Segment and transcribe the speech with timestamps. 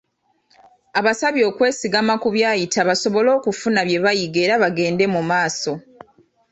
[0.99, 5.71] Abasabye okwesigama ku byayita basobole okufuna bye bayiga era bagende mu maaso.